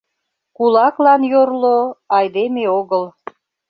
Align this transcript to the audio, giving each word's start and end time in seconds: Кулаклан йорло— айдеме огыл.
Кулаклан 0.55 1.21
йорло— 1.31 1.79
айдеме 2.17 2.65
огыл. 2.79 3.03